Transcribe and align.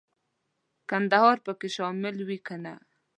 کندهار 0.89 1.37
به 1.45 1.51
پکې 1.57 1.69
شامل 1.75 2.15
وي 2.27 2.39
کنه. 2.47 2.73